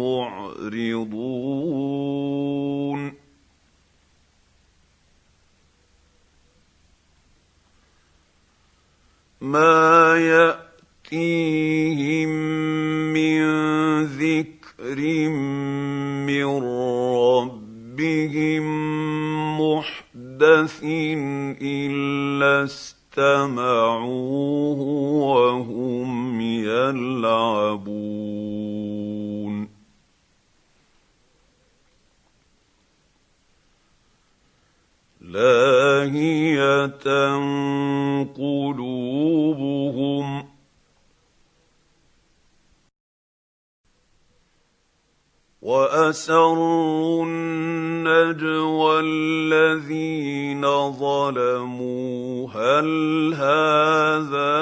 [0.00, 1.22] معرضون.
[9.42, 10.16] ما
[11.10, 12.28] يأتيهم
[13.12, 13.42] من
[14.04, 14.98] ذكر
[16.26, 16.46] من
[17.82, 18.64] ربهم
[19.60, 20.80] محدث
[21.62, 24.00] إلا استمعوه
[25.20, 28.31] وهم يلعبون.
[35.32, 36.86] لاهيه
[38.36, 40.26] قلوبهم
[45.62, 52.48] وأسروا النجوى الذين ظلموا.
[52.50, 52.88] هل
[53.34, 54.52] هذا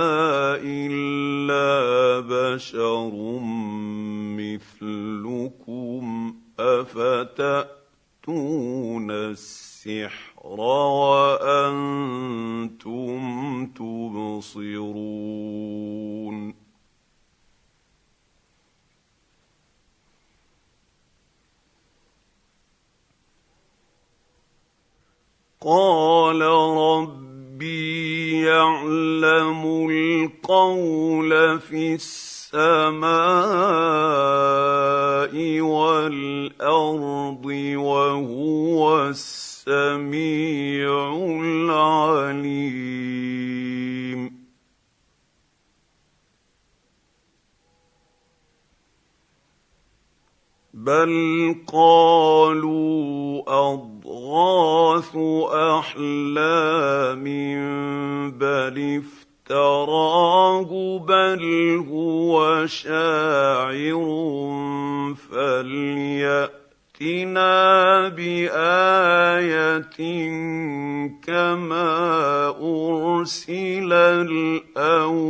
[0.63, 3.11] إلا بشر
[4.39, 7.71] مثلكم؟ أفتأتون
[9.81, 10.61] السحر
[11.41, 12.01] وأنتم
[13.67, 14.81] تبصرون.
[25.61, 26.41] قال
[26.77, 33.01] ربي يعلم القول في السماء
[35.61, 37.45] والأرض
[37.77, 39.13] وهو
[39.61, 42.61] السميع العليم.
[50.75, 55.17] بل قالوا أضغاث
[55.79, 57.25] أحلام
[58.31, 59.03] بل
[59.51, 61.45] افتراه بل
[61.91, 64.11] هو شاعر
[67.01, 69.81] فلياتنا بايه
[71.23, 75.21] كما ارسل الاولون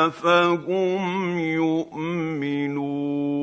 [0.05, 3.38] أفهم يؤمنون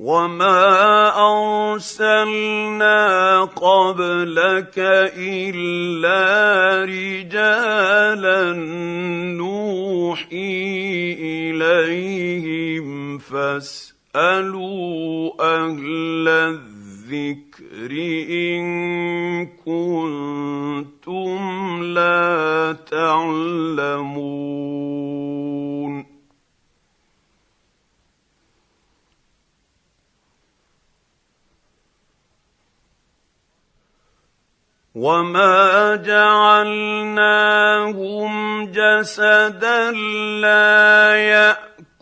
[0.00, 1.12] وما
[1.72, 2.96] ارسلنا
[3.44, 4.78] قبلك
[5.18, 6.24] الا
[6.88, 8.52] رجالا
[9.36, 14.62] نوحي اليهم فاسالوا
[15.40, 17.92] أهل الذكر
[18.30, 18.62] ان
[19.66, 21.38] كنتم
[21.82, 22.99] لا تعلمون
[35.00, 37.52] وما جعلناهم
[38.66, 39.90] جسدا
[40.44, 41.16] لا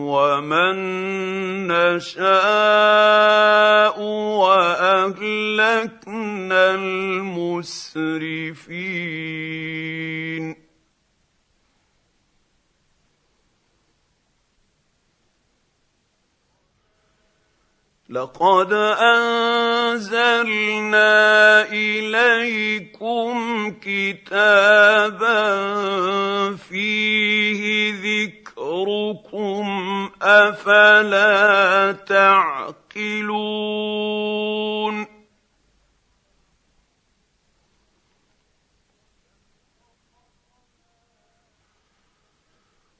[0.07, 0.77] ومن
[1.67, 2.25] نشاء
[4.41, 5.95] واهلكنا
[6.75, 8.05] المسرفين
[18.15, 18.73] لقد
[19.93, 20.31] أنزلنا
[21.71, 23.33] إليكم
[23.81, 25.45] كتابا
[26.55, 29.65] فيه ذكركم
[30.21, 33.45] أفلا تعقلون؟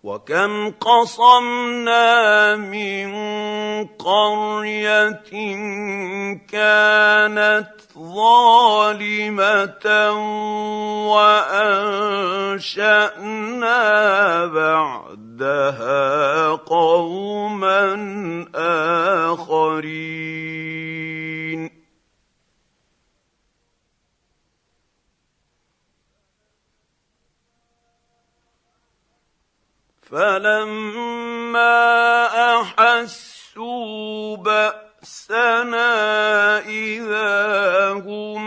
[0.05, 3.09] وكم قصمنا من
[3.97, 5.21] قريه
[6.51, 9.87] كانت ظالمه
[11.09, 12.95] وانشانا
[14.45, 17.85] بعدها قوما
[19.33, 20.24] اخرين
[30.15, 31.75] فلما
[32.61, 35.89] أحسوا بأسنا
[36.59, 38.41] إذا هم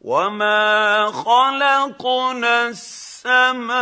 [0.00, 3.72] وما خلقنا السماء السماء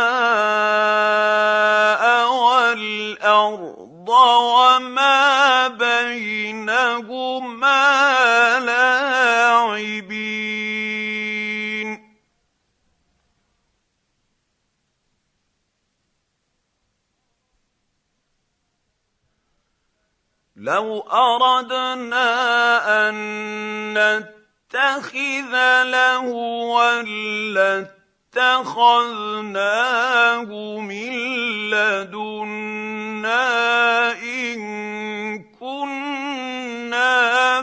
[2.29, 6.99] والأرض وما بينهما
[8.59, 10.01] لاعبين.
[20.55, 22.29] لو أردنا
[23.09, 23.15] أن
[23.97, 25.53] نتخذ
[25.83, 27.01] لهوا
[28.33, 29.99] اتخذناه
[30.79, 31.11] من
[31.69, 33.41] لدنا
[34.23, 34.59] إن
[35.59, 37.11] كنا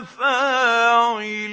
[0.03, 1.49] فاعلين.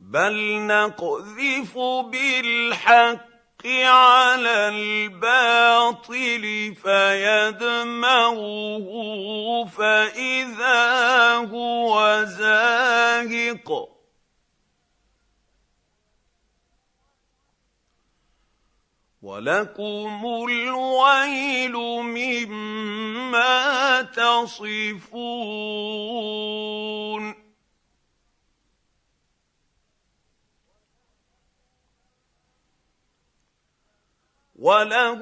[0.00, 1.78] بل نقذف
[2.10, 3.33] بالحق
[3.66, 6.44] على الباطل
[6.82, 8.44] فيدمغه
[9.64, 13.94] فإذا هو زاهق.
[19.22, 21.72] ولكم الويل
[22.02, 23.52] مما
[24.02, 25.04] تصفون
[34.64, 35.20] وله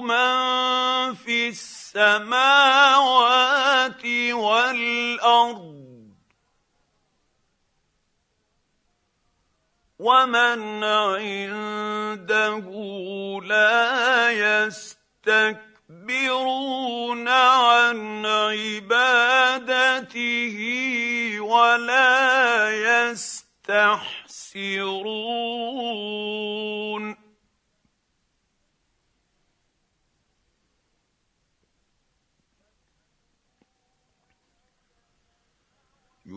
[0.00, 0.38] من
[1.14, 2.46] في السماوات
[4.32, 5.78] والارض
[9.98, 12.66] ومن عنده
[13.42, 14.30] لا
[15.26, 15.58] يستكبرون
[17.28, 19.78] عن عبادته
[21.40, 22.70] ولا
[23.10, 24.28] يستحسرون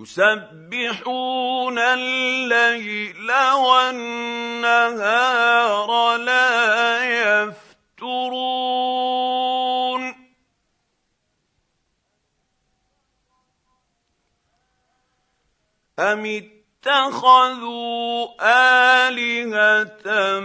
[0.02, 5.10] يسبحون الليل والنهار
[6.18, 7.04] لا
[7.44, 8.42] يفترون.
[16.00, 16.26] أم
[16.86, 18.28] اتخذوا
[19.10, 20.40] آلهة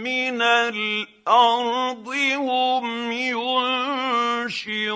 [0.00, 4.92] من الأرض هم ينشرون؟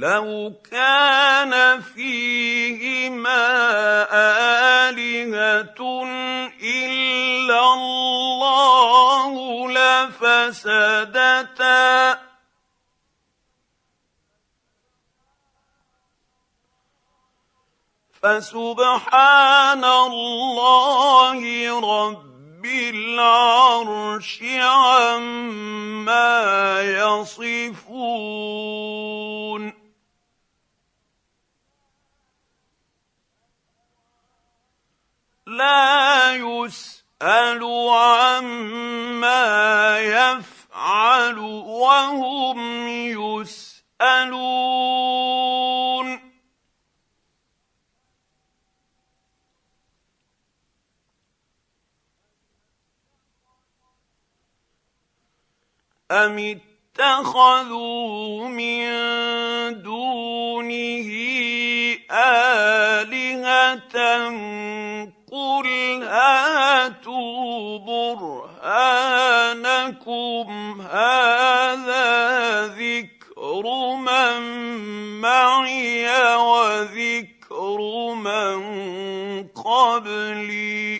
[0.00, 3.44] لو كان فيهما
[4.88, 5.80] آلهة
[6.62, 9.32] إلا الله
[10.08, 11.20] لفسدتا.
[18.22, 21.40] فسبحان الله
[21.80, 25.60] رب العرش عما
[26.82, 27.80] يصفون.
[35.50, 39.48] لا يسأل عما
[40.00, 42.88] يفعل وهم
[43.98, 44.70] يسألون.
[56.10, 56.58] أم
[56.98, 58.82] اتخذوا من
[59.82, 61.10] دونه
[62.10, 63.96] آلهة
[65.30, 65.66] قل
[66.02, 68.90] هاتوا برهانكم
[70.80, 73.64] هذا ذكر
[73.96, 74.40] من
[75.20, 77.78] معي وذكر
[78.14, 78.58] من
[79.48, 80.99] قبلي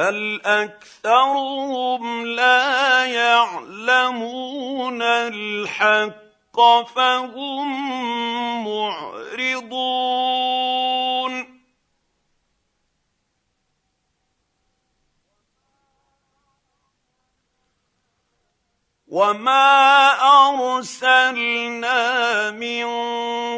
[0.00, 6.60] بل اكثرهم لا يعلمون الحق
[6.94, 7.68] فهم
[8.64, 10.00] معرضون
[19.10, 20.14] وما
[20.70, 22.00] ارسلنا
[22.50, 22.86] من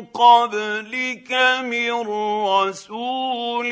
[0.01, 1.33] قبلك
[1.65, 1.93] من
[2.49, 3.71] رسول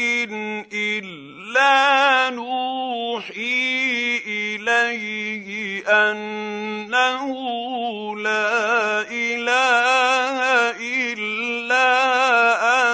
[0.73, 7.27] الا نوحي اليه انه
[8.17, 10.41] لا اله
[10.77, 11.89] الا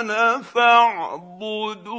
[0.01, 1.97] أنا فاعبدون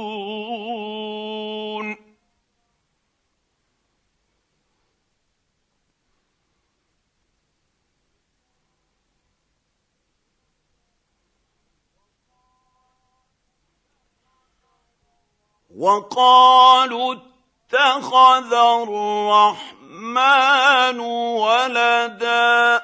[15.78, 22.82] وقالوا اتخذ الرحمن ولدا.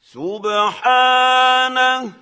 [0.00, 2.12] سبحانه.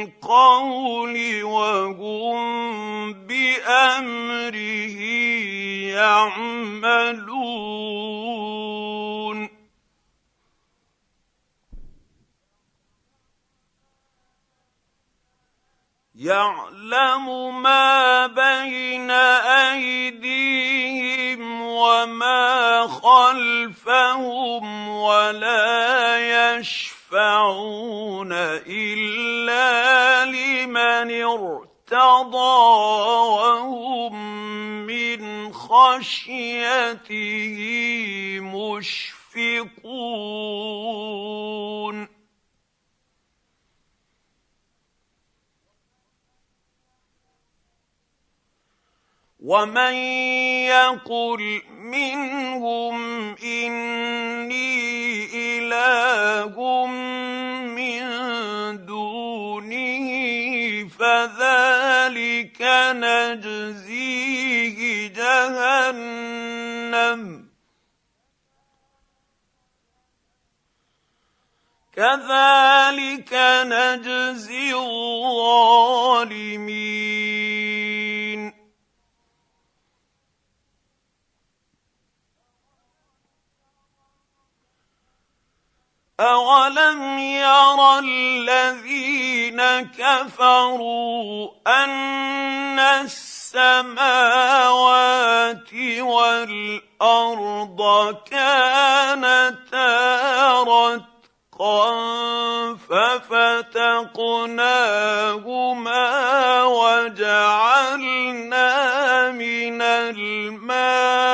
[0.06, 5.00] بالقول وهم بأمره
[5.98, 7.38] يعملون.
[16.16, 19.12] يعلم ما بين
[19.72, 26.18] أيديهم وما خلفهم ولا
[27.08, 28.32] يشفعون
[28.68, 32.58] الا لمن ارتضى
[33.32, 34.16] وهم
[34.86, 37.08] من خشيته
[38.42, 39.78] مشفقون
[49.48, 49.96] ومن
[50.68, 54.68] يقل منهم اني
[55.36, 56.56] اله
[57.66, 58.02] من
[58.86, 60.08] دونه
[61.00, 62.62] فذلك
[63.00, 64.80] نجزيه
[65.16, 66.68] جهنم
[71.96, 75.88] كذلك نجزي الظالمين
[86.20, 89.62] اولم ير الذين
[89.98, 93.98] كفروا ان السماوات
[96.00, 97.82] والارض
[98.32, 99.88] كانتا
[100.64, 101.86] رتقا
[102.90, 104.24] ففتقناهما
[106.64, 108.18] وجعلنا
[109.32, 111.28] من الماء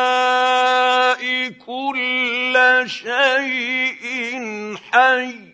[1.66, 2.43] كل
[2.88, 5.54] شيء حي.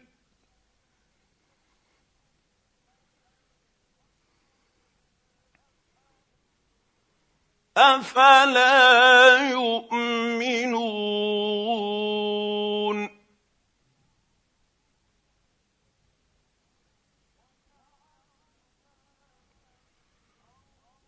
[7.77, 11.48] أفلا يؤمنون؟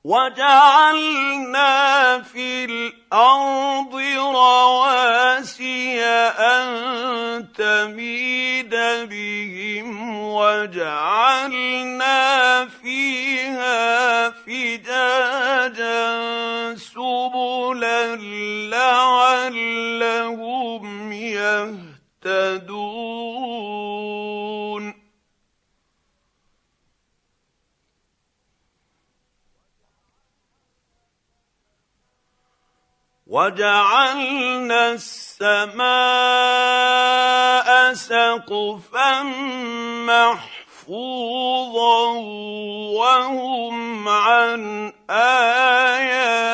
[0.04, 1.72] وجعلنا
[2.22, 3.96] في الأرض
[4.36, 8.76] رواسي أن تميد
[9.10, 12.16] بهم وجعلنا
[12.66, 16.02] فيها فجاجا
[16.76, 18.16] سبلا
[18.74, 20.02] لعلهم
[21.14, 22.92] يهتدون
[33.32, 35.80] وجعلنا السماء
[37.94, 39.24] سقفا
[40.04, 42.08] محفوظا
[42.92, 46.50] وهم عن آياتها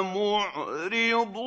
[0.00, 1.42] معرضون.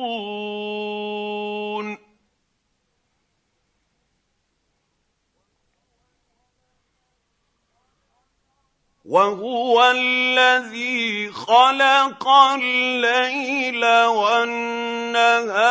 [9.06, 15.62] وهو الذي خلق الليل والنهار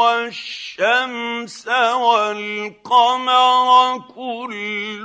[0.00, 3.68] والشمس والقمر
[4.16, 5.04] كل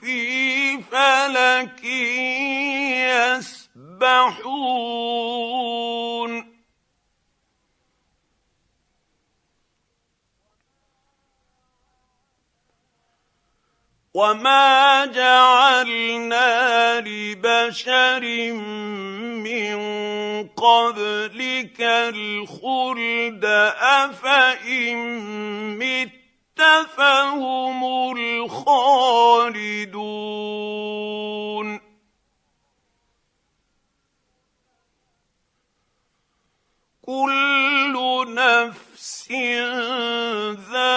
[0.00, 1.84] في فلك
[3.88, 4.48] يسبحون.
[14.18, 16.50] وما جعلنا
[17.00, 18.52] لبشر
[19.46, 19.78] من
[20.48, 23.44] قبلك الخلد
[23.78, 24.96] افان
[25.78, 26.10] مت
[26.96, 27.84] فهم
[28.16, 29.08] الخالدون
[37.08, 37.96] كل
[38.34, 39.32] نفس
[40.72, 40.92] ذائقة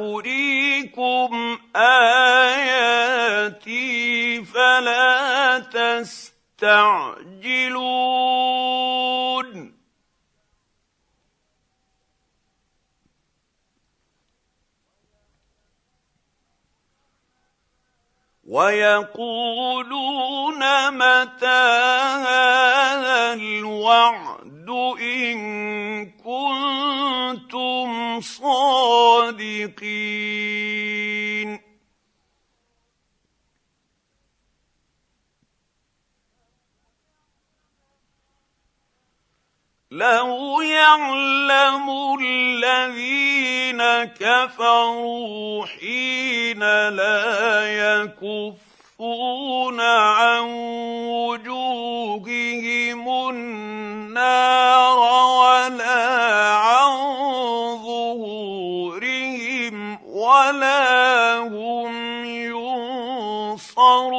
[0.00, 3.14] ساريكم آياتي
[4.44, 7.00] فلا تستعجلون.
[18.50, 20.10] ويقولون
[20.90, 21.46] متى
[22.26, 24.68] هذا الوعد
[25.00, 25.40] إن
[26.50, 29.60] كنتم صادقين.
[39.90, 47.66] لو يعلم الذين كفروا حين لا
[49.00, 50.44] يكفون عن
[51.08, 54.98] وجوههم النار
[55.40, 56.92] ولا عن
[57.82, 64.10] ظهورهم ولا هم ينصرون.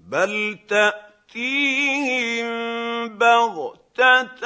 [0.00, 0.58] بل
[1.28, 2.48] تأتيهم
[3.18, 4.42] بغتة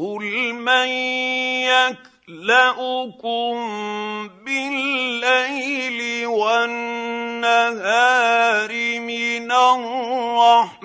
[0.00, 0.88] قل من
[1.68, 3.54] يكلاكم
[4.44, 7.50] بالليل والنهار
[9.00, 10.80] من الرحمن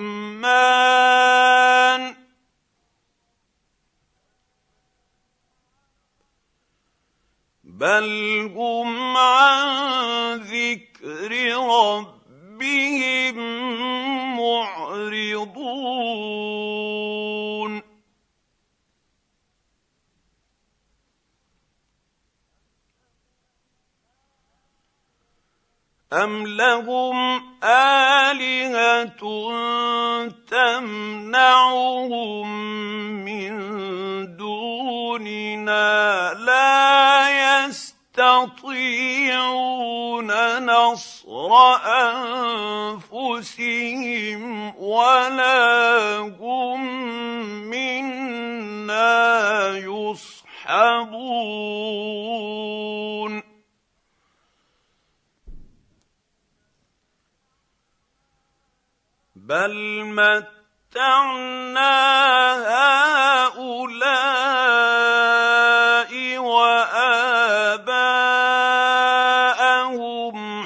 [7.64, 13.36] بل هم عن ذكر ربهم
[14.36, 15.66] معرضون
[26.12, 29.22] أم لهم آلهة
[30.50, 32.46] تمنعهم
[33.24, 33.56] من
[34.36, 37.28] دوننا لا
[37.66, 38.96] يستطيعون
[40.66, 41.52] نصر
[43.16, 46.80] أنفسهم ولا هم
[47.70, 51.06] منا يصحبون
[59.46, 61.96] بل متعنا
[63.46, 64.18] هؤلاء
[66.38, 67.96] واباءهم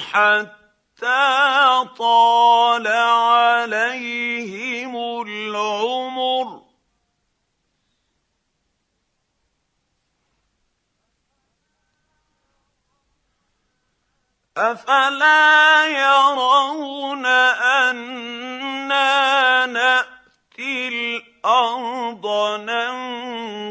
[0.01, 6.61] حتى طال عليهم العمر.
[14.57, 18.40] افلا يرون أنا
[19.65, 22.25] نأتي الأرض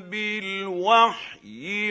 [0.00, 1.37] بالوحي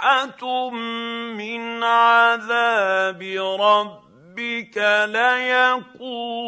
[0.02, 3.22] نفحه من عذاب
[3.60, 4.76] ربك
[5.08, 6.38] ليقولن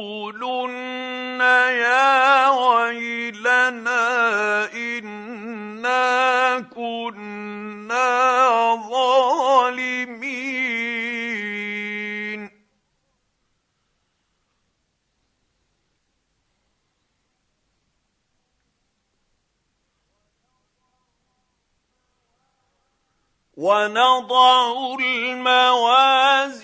[1.71, 4.09] يا ويلنا
[4.75, 8.11] انا كنا
[8.91, 10.50] ظالمين
[23.61, 26.61] ونضع الموازين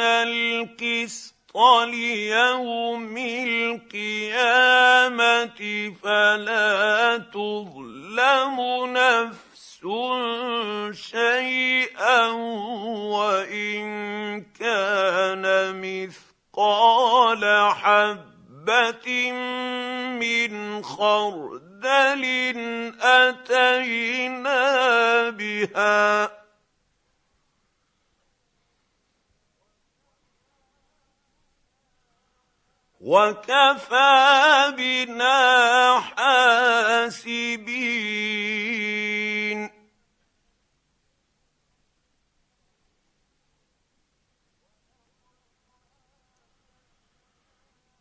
[0.00, 1.56] القسط
[1.88, 3.16] ليوم
[3.88, 4.32] القيامة
[6.02, 8.56] فلا تظلم
[8.92, 9.80] نفس
[10.92, 12.26] شيئا
[13.16, 13.80] وإن
[14.60, 15.44] كان
[15.80, 19.32] مثقال حبة
[20.20, 20.84] من
[21.80, 24.60] خردل أتينا
[25.30, 26.30] بها.
[33.00, 37.50] وكفى بنا حاسبين.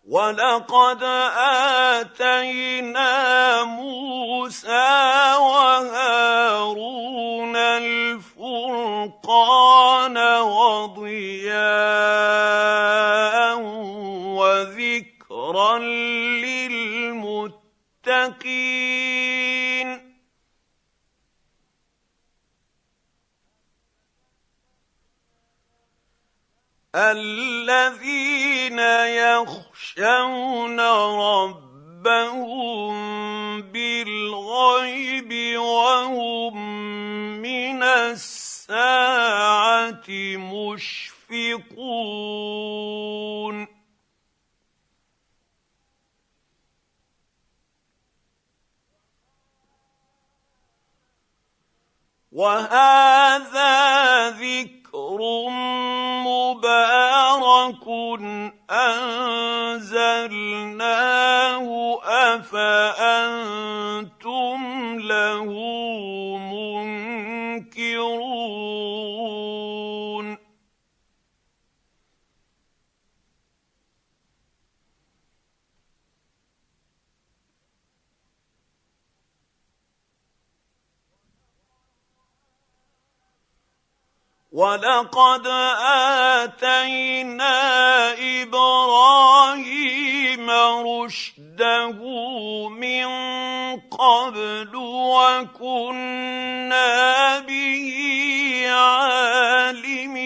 [0.09, 1.03] ولقد
[2.03, 3.28] آتينا
[3.63, 5.08] موسى
[52.39, 55.19] وهذا ذكر
[56.23, 57.85] مبارك
[58.71, 60.39] أنزلناه
[62.03, 63.39] أفأنتم
[84.59, 85.47] ولقد
[86.43, 87.55] اتينا
[88.43, 89.69] إبراهيم
[90.51, 91.99] رشده
[92.69, 93.07] من
[93.79, 94.75] قبل
[95.15, 96.19] وكنا
[97.39, 97.95] به
[98.69, 100.19] عالمين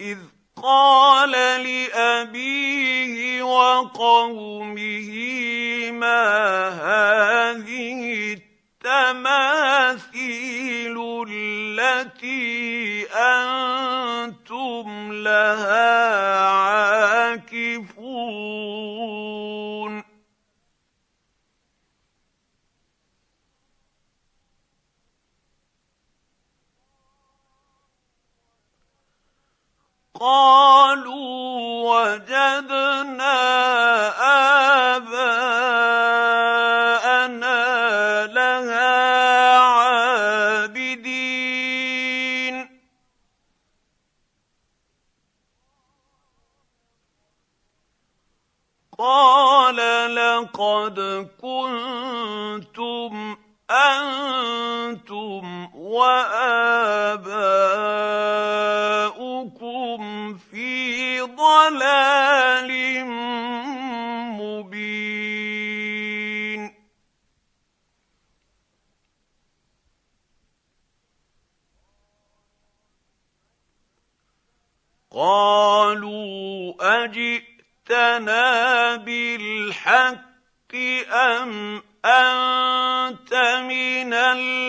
[0.00, 0.18] اذ
[0.62, 3.07] قال لابيه
[3.58, 5.10] وقومه
[5.90, 8.00] ما هذه
[8.84, 9.66] التماثيل
[11.28, 17.47] التي أنتم لها عاكفون.
[30.20, 33.38] قالوا وجدنا
[34.96, 35.46] آباءنا
[38.26, 40.98] لها عابدين.
[48.98, 49.76] قال
[50.14, 53.36] لقد كنتم
[53.70, 57.37] أنتم واباؤكم
[77.08, 80.74] اجئتنا بالحق
[81.12, 84.68] أم أنت من اللاعبين؟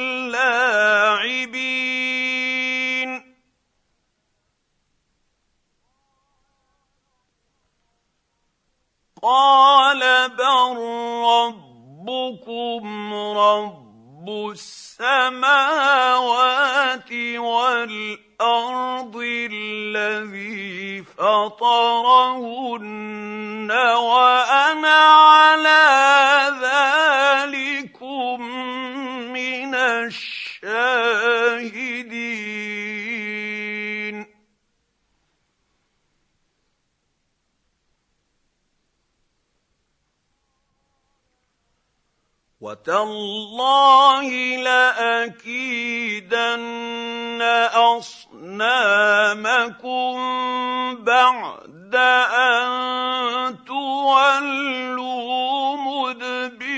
[9.23, 10.77] قال بل
[11.25, 15.51] ربكم رب السماوات
[17.11, 18.28] والأرض.
[19.51, 22.61] الذي فطرهن
[23.71, 24.99] وأنا
[25.35, 25.85] على
[26.61, 28.41] ذلكم
[29.33, 31.09] من الشاهدين.
[42.61, 45.79] وتالله لأكيدن
[48.61, 50.15] اصنامكم
[51.03, 54.89] بعد ان تولوا
[55.77, 56.68] مدبرين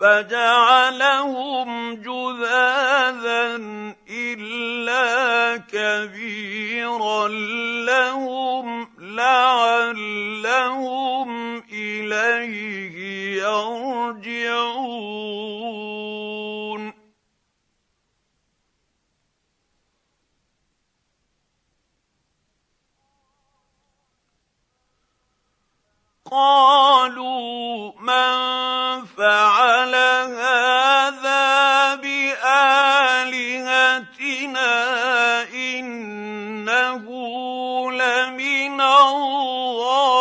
[0.00, 3.60] فجعلهم جذاذا
[4.10, 7.28] إلا كبيرا
[7.86, 10.48] لهم لعلهم
[11.72, 12.96] إليه
[13.42, 14.88] يرجعون.
[26.30, 28.36] قالوا من
[29.06, 29.94] فعل
[30.34, 32.68] هذا بآلهتنا
[35.52, 37.04] إنه
[37.92, 40.18] لمن الظالمين.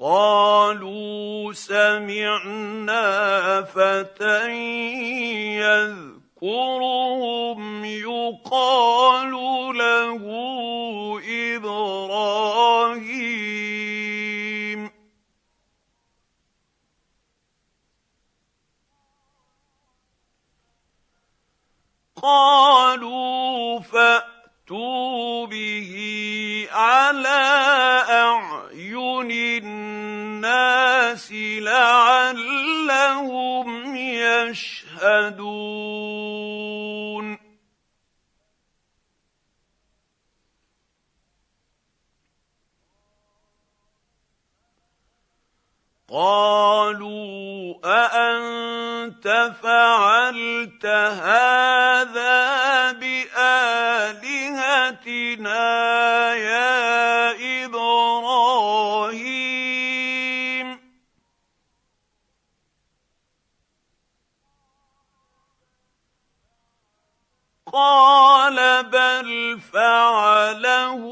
[0.00, 3.02] قالوا سمعنا
[3.62, 4.44] فتى
[6.44, 9.32] يذكرهم يقال
[9.76, 10.22] له
[11.56, 12.84] إبراهيم
[22.22, 25.92] قالوا فاتوا به
[26.72, 27.44] على
[28.08, 29.30] اعين
[29.64, 32.66] الناس لعلهم
[33.96, 35.93] يشهدون
[46.14, 49.26] قالوا أأنت
[49.62, 52.32] فعلت هذا
[52.92, 54.34] بآلهتنا
[56.34, 58.54] يا إبراهيم؟
[67.72, 71.02] قال بل فعله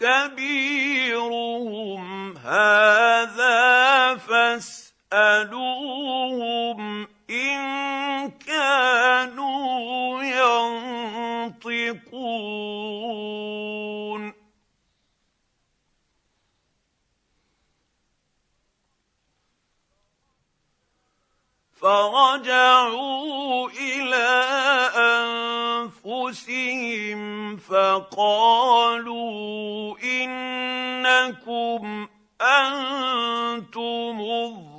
[0.00, 0.70] كبيرهم
[5.10, 12.00] فاسألوهم إن كانوا ينطقون.
[21.80, 24.30] فرجعوا إلى
[25.96, 29.08] أنفسهم فقالوا
[29.98, 31.82] إنكم
[32.40, 34.69] أنتم الظالمون.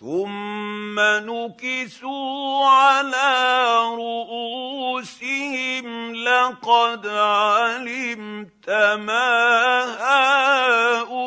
[0.00, 11.17] ثم نكسوا على رؤوسهم لقد علمت ما هؤلاء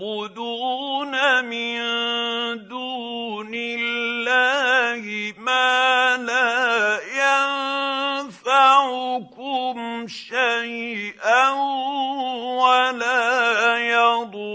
[0.00, 1.78] تعبدون من
[2.68, 7.00] دون الله ما لا
[8.24, 11.50] ينفعكم شيئا
[12.60, 14.50] ولا يضركم.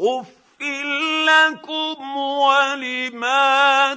[0.00, 0.42] اف
[1.26, 3.94] لكم ولما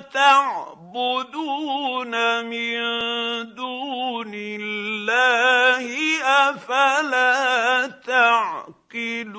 [0.96, 2.80] تعبدون من
[3.56, 5.86] دون الله
[6.24, 9.36] أفلا تعقلون؟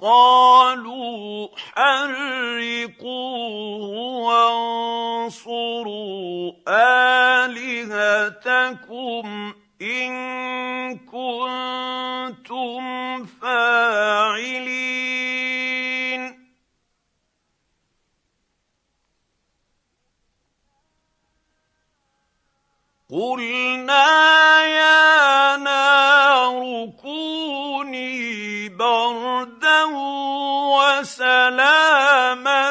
[0.00, 3.04] قالوا حرقوه
[5.24, 6.52] وانصروا
[7.48, 8.44] آلهتكم
[9.82, 12.84] إن كنتم
[13.26, 14.94] فاعلين.
[23.10, 24.06] قلنا
[24.64, 29.84] يا نار كوني بردا
[30.74, 32.70] وسلاما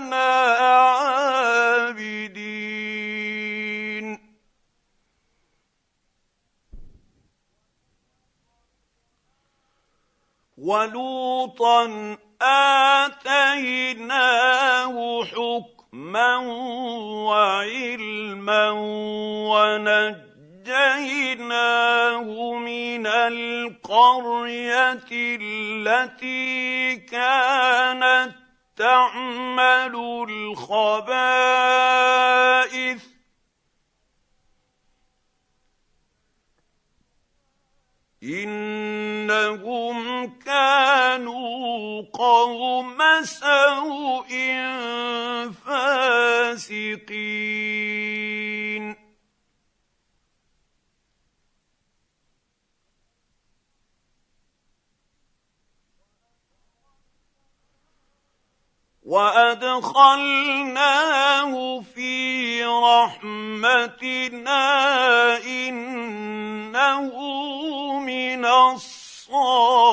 [0.00, 2.10] لنا عابدين.
[10.58, 12.16] ولوطا
[13.52, 14.14] آتيناه
[15.24, 16.36] حكما
[17.26, 18.70] وعلما
[19.50, 20.18] ونجيناه
[22.54, 28.40] من القرية التي كانت
[28.76, 29.94] تعمل
[30.28, 31.20] الخبائث.
[38.22, 39.98] إنهم
[40.38, 44.30] كانوا قوم سوء
[45.66, 47.10] فاسقين.
[59.10, 60.70] وأدخلناه
[61.94, 64.62] في رحمتنا
[65.42, 67.10] إنه
[67.98, 69.90] من الصالحين.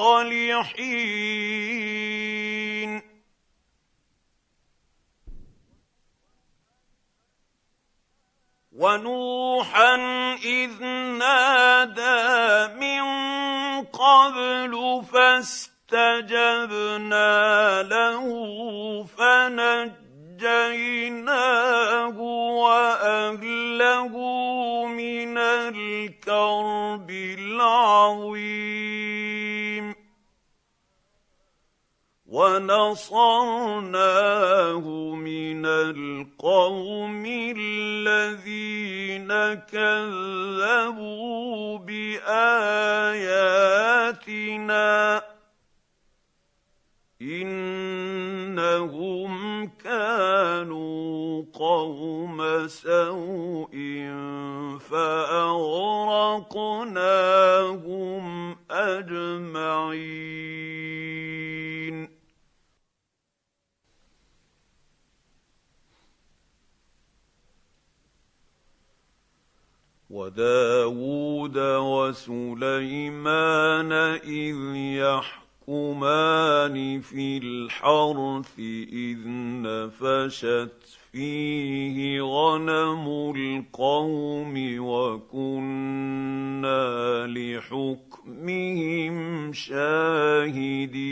[8.72, 9.95] ونوحا
[10.45, 10.84] إذ
[11.18, 13.03] نادى من
[13.86, 15.01] قبل
[15.88, 18.24] فاستجبنا له
[19.04, 19.98] فنجيناه
[22.62, 24.14] وأهله
[24.88, 28.28] من الكرب العظيم.
[32.28, 33.16] ونصرناه
[35.16, 37.24] من القوم
[37.58, 39.28] الذين
[39.72, 41.08] كذبوا
[41.78, 42.58] بآياتنا.
[47.22, 48.88] إنهم
[49.68, 53.76] كانوا قوم سوء
[54.80, 56.28] فأغرقناهم
[58.72, 60.28] أجمعين.
[70.09, 73.11] وداود وسليمان
[74.24, 74.55] إذ
[75.70, 79.18] يحكمان في الحرث إذ
[79.61, 86.07] نفشت فيه غنم القوم وكنا
[87.28, 89.18] لحكمهم
[89.53, 91.07] شاهدين.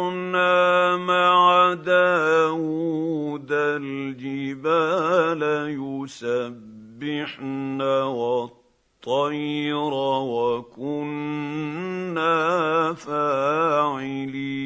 [0.97, 6.71] مع داود الجبال يسبح
[7.03, 8.61] يسبحن والطير
[10.19, 10.83] وكنا
[12.93, 14.61] فاعلين.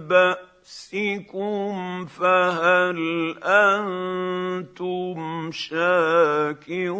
[0.00, 0.49] بأس.
[0.70, 2.98] بأسكم فهل
[3.42, 5.18] أنتم
[5.52, 6.90] شاكرون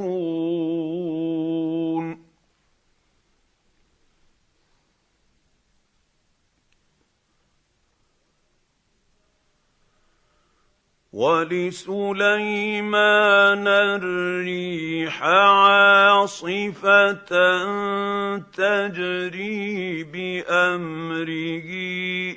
[11.12, 12.38] ولسليمان
[13.66, 17.12] الريح عاصفه
[18.54, 21.70] تجري بامره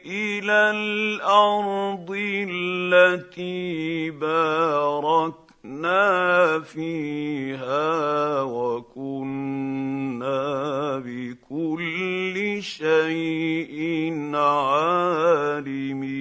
[0.06, 2.10] إلى الأرض
[2.50, 5.40] التي باركنا
[6.60, 9.84] فيها وكنا
[11.06, 16.14] بكل شيء عالمين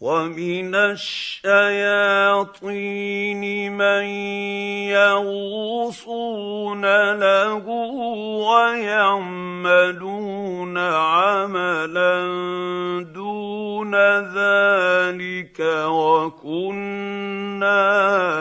[0.00, 1.42] ومن الشياطين
[3.72, 4.04] من
[4.94, 6.82] يغوصون
[7.14, 7.66] له
[8.46, 9.98] ويعملون
[10.78, 12.18] عملا
[13.14, 13.94] دون
[14.34, 17.26] ذلك وكنا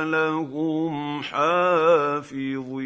[0.06, 2.78] لهم حافظين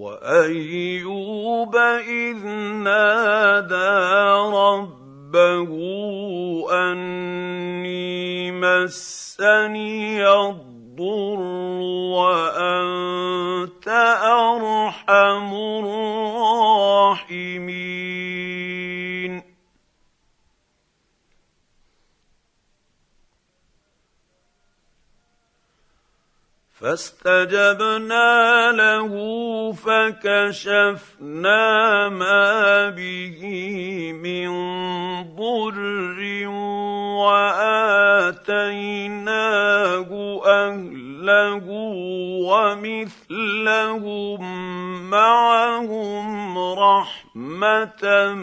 [0.00, 2.46] وأيوب إذ
[2.88, 3.92] نادى
[4.56, 5.70] ربه
[6.72, 11.40] أني مسني الضر
[12.16, 13.88] وأنت
[14.24, 16.00] أرحم الراحمين.
[26.80, 29.12] فاستجبنا له
[29.72, 31.58] فكشفنا
[32.08, 33.40] ما به
[34.12, 34.50] من
[35.36, 36.46] ضر
[37.20, 38.40] وآتيناه
[40.46, 41.66] أهله
[42.48, 44.40] ومثلهم
[45.10, 48.34] معهم رحمة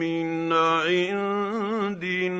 [0.00, 0.52] من
[0.82, 2.34] عندنا.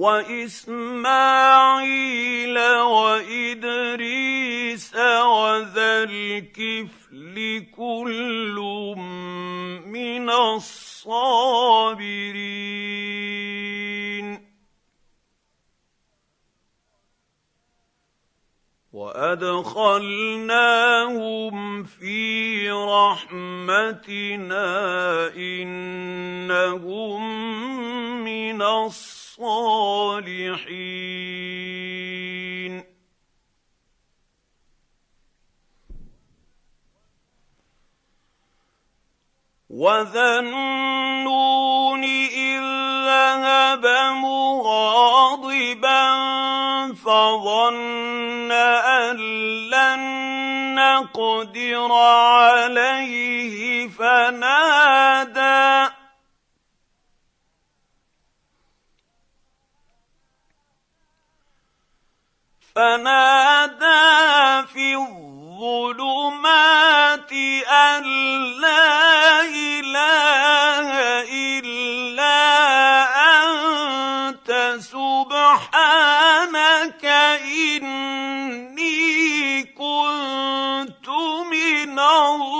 [0.00, 1.06] وإسماعيل
[2.96, 4.16] وإدريس
[4.96, 8.56] وذا الكفل كل
[9.86, 11.60] من الصابرين.
[18.92, 20.34] وأدخلناهم
[21.84, 24.26] في رحمتنا
[25.36, 26.09] انهم
[39.90, 42.62] وذا النون اذ
[43.06, 43.86] ذهب
[44.22, 46.02] مغاضبا
[46.94, 49.16] فظن ان
[49.70, 50.00] لن
[50.74, 55.90] نقدر عليه فنادى
[62.74, 64.96] فنادى في
[65.60, 67.32] الظلمات
[67.68, 68.04] أن
[68.60, 70.88] لا إله
[71.28, 72.40] إلا
[73.44, 74.50] أنت.
[74.80, 76.24] سبحانك
[77.44, 78.96] إني
[79.62, 81.08] كنت
[81.52, 82.59] من الظالمين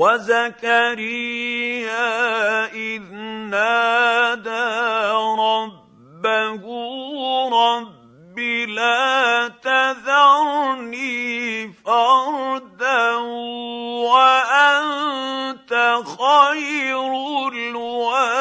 [0.00, 1.92] وزكريا
[2.72, 3.02] اذ
[3.52, 4.68] نادى
[5.38, 6.64] ربه
[7.52, 8.38] رب
[8.68, 11.28] لا تذرني
[11.72, 13.16] فردا
[14.08, 15.72] وانت
[16.18, 17.12] خير
[17.52, 18.40] الوارثين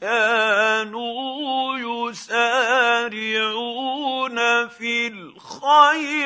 [0.00, 3.08] كانوا يسارعون
[4.68, 6.24] في الخيرات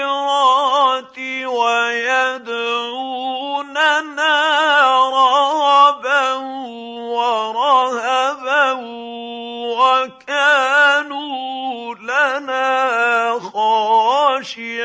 [1.45, 2.49] ويدعوننا
[5.09, 6.35] رغبا
[7.13, 8.73] ورهبا
[9.79, 11.29] وكانوا
[11.95, 14.79] لنا خاشعين.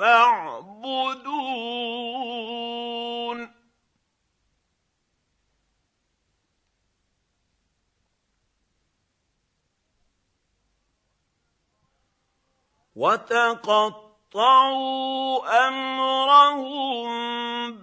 [0.00, 1.60] فاعبدون.
[12.96, 13.98] وتقطعوا
[15.68, 17.10] أمرهم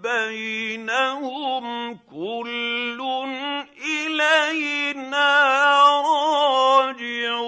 [0.02, 1.66] بينهم
[1.96, 3.00] كل
[3.86, 5.32] إلينا
[6.02, 7.48] راجعون.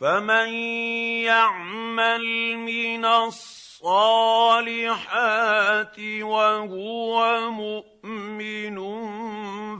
[0.00, 0.48] فمن
[1.24, 3.56] يعمل من الصالحات
[6.20, 8.76] وهو مؤمن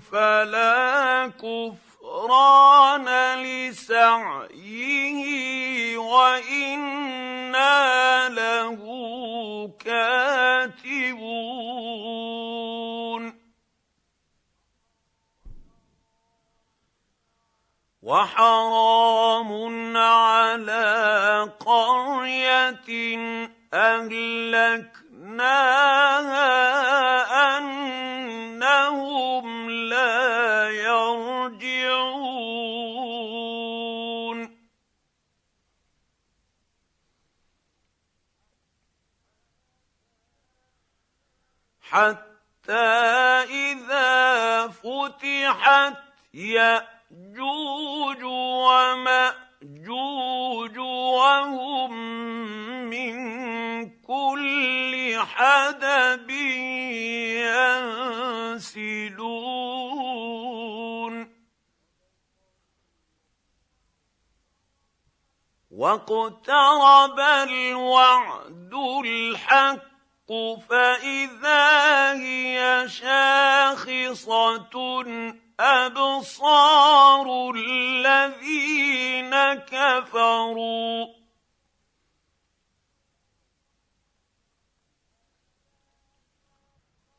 [0.00, 3.08] فلا كفران
[3.42, 5.26] لسعيه
[5.98, 7.76] وأنا
[8.28, 8.80] له
[9.84, 10.15] كاتبون
[18.07, 19.50] وحرام
[19.96, 23.18] على قرية
[23.74, 24.86] أهلكناها
[27.59, 31.66] أنهم لا يرجعون.
[41.80, 42.72] حتى
[43.50, 45.96] إذا فتحت
[47.47, 48.22] ياجوج
[49.62, 51.92] ومأجوج وهم
[52.90, 53.16] من
[54.01, 56.30] كل حدب
[58.66, 59.07] ينسلون.
[65.70, 68.74] واقترب الوعد
[69.05, 70.32] الحق
[70.68, 74.70] فإذا هي شاخصة
[75.61, 81.07] أبصار الذين كفروا.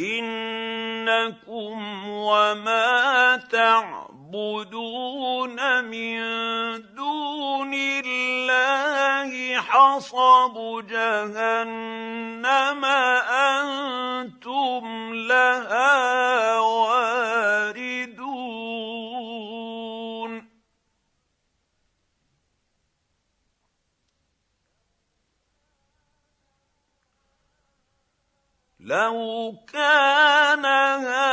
[0.00, 1.78] إنكم
[2.08, 4.24] وما تعبدون
[5.84, 6.20] من
[6.94, 14.39] دون الله حصب جهنم أنتم
[28.90, 31.29] لو كان هؤلاء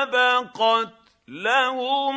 [0.00, 0.92] سبقت
[1.28, 2.14] لهم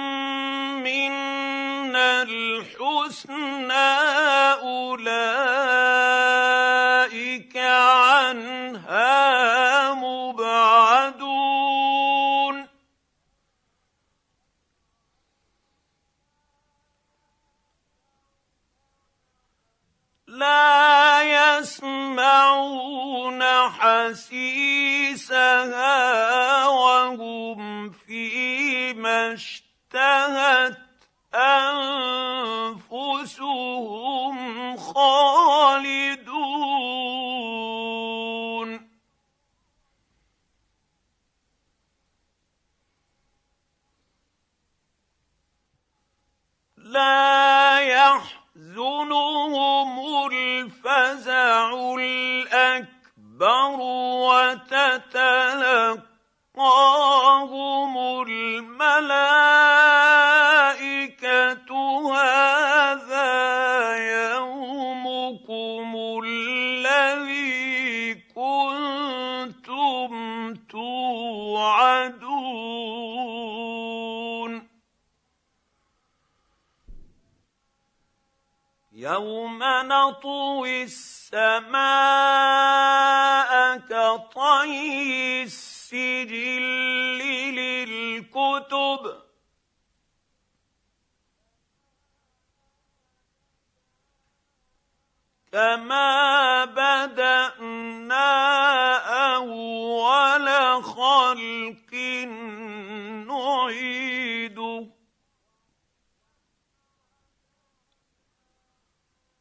[0.84, 3.90] منا الحسنى
[4.64, 5.28] أولئك
[7.58, 9.04] عنها
[9.94, 11.44] مبعدون.
[20.28, 21.22] لا
[21.60, 24.43] يسمعون حسيسها
[54.54, 56.22] وتتلقاهم
[58.22, 59.34] الملائكة
[62.14, 63.34] هذا
[64.30, 65.90] يومكم
[66.26, 70.14] الذي كنتم
[70.54, 72.34] توعدون.
[78.94, 81.84] يوم نطوي السماء
[84.18, 86.34] كطي السجل
[87.56, 89.24] للكتب.
[95.52, 98.28] كما بدأنا
[99.36, 100.48] أول
[100.84, 101.94] خلق
[103.28, 104.88] نعيده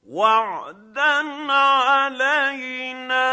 [0.02, 3.32] وعدا علينا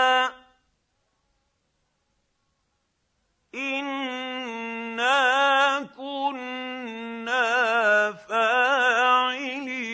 [3.55, 5.09] انا
[5.97, 7.41] كنا
[8.13, 9.89] فاعلين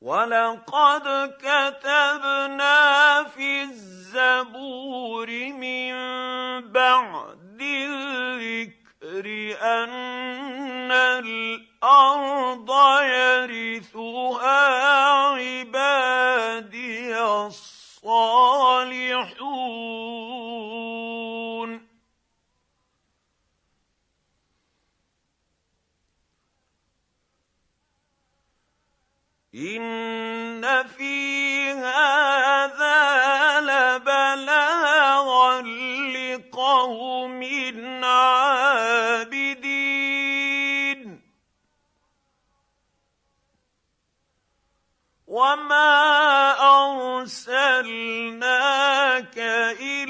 [0.00, 1.06] ولقد
[1.38, 5.94] كتبنا في الزبور من
[6.72, 9.26] بعد الذكر
[9.62, 10.92] ان
[11.94, 12.70] الأرض
[13.02, 14.60] يرثها
[15.34, 18.64] عبادي الصالحون.
[29.54, 30.33] إن
[45.64, 46.52] وما
[47.20, 47.88] ارسلناك
[49.80, 50.03] الا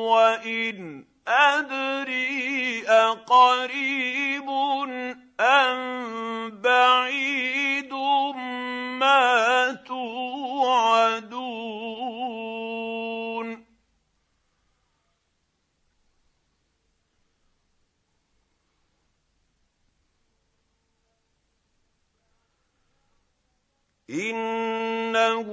[0.09, 4.49] وان ادري اقريب
[5.39, 6.08] ام
[24.09, 25.47] إنه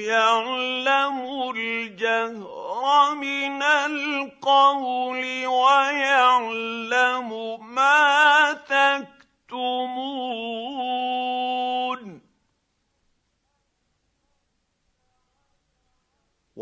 [0.00, 7.30] يعلم الجهر من القول ويعلم
[7.74, 9.12] ما تكتمون.